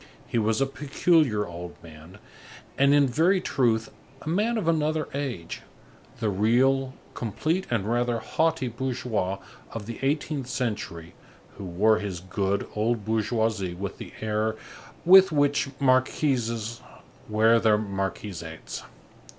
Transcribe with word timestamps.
He 0.25 0.39
was 0.39 0.59
a 0.59 0.65
peculiar 0.65 1.45
old 1.47 1.75
man, 1.83 2.17
and 2.75 2.91
in 2.91 3.05
very 3.05 3.39
truth, 3.39 3.91
a 4.23 4.29
man 4.29 4.57
of 4.57 4.67
another 4.67 5.07
age, 5.13 5.61
the 6.19 6.27
real, 6.31 6.95
complete 7.13 7.67
and 7.69 7.85
rather 7.87 8.17
haughty 8.17 8.67
bourgeois 8.67 9.37
of 9.73 9.85
the 9.85 9.99
eighteenth 10.01 10.47
century, 10.47 11.13
who 11.57 11.65
wore 11.65 11.99
his 11.99 12.19
good, 12.19 12.67
old 12.75 13.05
bourgeoisie 13.05 13.75
with 13.75 13.99
the 13.99 14.11
air 14.21 14.55
with 15.05 15.31
which 15.31 15.69
marquises 15.79 16.81
wear 17.29 17.59
their 17.59 17.77
marquisates. 17.77 18.81